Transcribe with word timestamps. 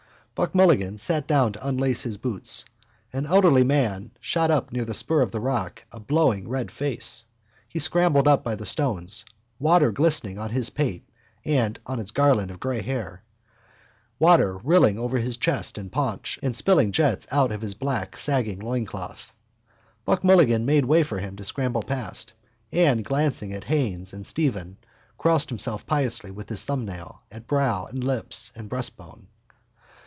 Buck 0.33 0.55
Mulligan 0.55 0.97
sat 0.97 1.27
down 1.27 1.53
to 1.53 1.67
unlace 1.67 2.01
his 2.01 2.17
boots. 2.17 2.65
An 3.13 3.27
elderly 3.27 3.63
man 3.63 4.09
shot 4.19 4.49
up 4.49 4.71
near 4.71 4.85
the 4.85 4.93
spur 4.95 5.21
of 5.21 5.35
rock 5.35 5.85
a 5.91 5.99
blowing 5.99 6.47
red 6.47 6.71
face. 6.71 7.25
He 7.69 7.77
scrambled 7.77 8.27
up 8.27 8.43
by 8.43 8.55
the 8.55 8.65
stones, 8.65 9.23
water 9.59 9.91
glistening 9.91 10.39
on 10.39 10.49
his 10.49 10.71
pate 10.71 11.07
and 11.45 11.77
on 11.85 11.99
its 11.99 12.09
garland 12.09 12.49
of 12.49 12.59
grey 12.59 12.81
hair, 12.81 13.21
water 14.17 14.57
rilling 14.63 14.97
over 14.97 15.19
his 15.19 15.37
chest 15.37 15.77
and 15.77 15.91
paunch 15.91 16.39
and 16.41 16.55
spilling 16.55 16.91
jets 16.91 17.27
out 17.29 17.51
of 17.51 17.61
his 17.61 17.75
black 17.75 18.17
sagging 18.17 18.61
loincloth. 18.61 19.31
Buck 20.05 20.23
Mulligan 20.23 20.65
made 20.65 20.85
way 20.85 21.03
for 21.03 21.19
him 21.19 21.35
to 21.35 21.43
scramble 21.43 21.83
past 21.83 22.33
and, 22.71 23.05
glancing 23.05 23.53
at 23.53 23.65
Haines 23.65 24.11
and 24.11 24.25
Stephen, 24.25 24.77
crossed 25.19 25.49
himself 25.49 25.85
piously 25.85 26.31
with 26.31 26.49
his 26.49 26.65
thumbnail 26.65 27.21
at 27.31 27.45
brow 27.45 27.85
and 27.85 28.03
lips 28.03 28.51
and 28.55 28.67
breastbone. 28.69 29.27